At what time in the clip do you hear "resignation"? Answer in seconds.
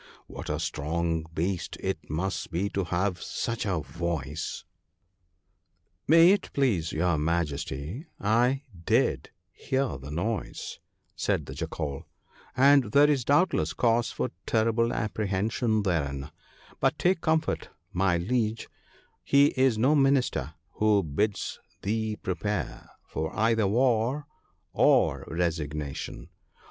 25.27-26.29